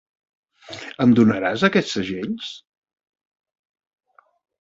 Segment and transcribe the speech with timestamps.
[1.03, 2.47] Em donaràs aquests segells?